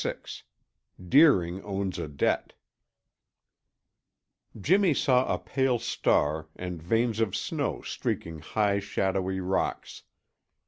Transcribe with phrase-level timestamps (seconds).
[0.01, 0.15] VI
[1.09, 2.53] DEERING OWNS A DEBT
[4.59, 10.01] Jimmy saw a pale star, and veins of snow streaking high shadowy rocks.